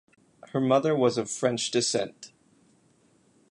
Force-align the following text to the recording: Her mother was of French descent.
Her 0.49 0.59
mother 0.59 0.95
was 0.95 1.19
of 1.19 1.29
French 1.29 1.69
descent. 1.69 2.31